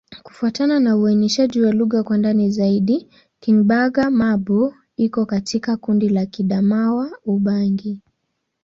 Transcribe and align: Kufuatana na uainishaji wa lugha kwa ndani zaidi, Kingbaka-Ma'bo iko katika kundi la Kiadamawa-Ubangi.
Kufuatana 0.23 0.79
na 0.79 0.97
uainishaji 0.97 1.61
wa 1.61 1.71
lugha 1.71 2.03
kwa 2.03 2.17
ndani 2.17 2.49
zaidi, 2.51 3.09
Kingbaka-Ma'bo 3.39 4.73
iko 4.97 5.25
katika 5.25 5.77
kundi 5.77 6.09
la 6.09 6.25
Kiadamawa-Ubangi. 6.25 8.01